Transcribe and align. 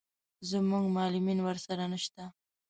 زموږ 0.49 0.83
معلمین 0.97 1.39
ورسره 1.43 1.83
نه 1.91 1.99
شته. 2.03 2.23